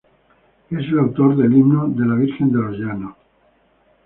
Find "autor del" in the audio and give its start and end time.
0.97-1.53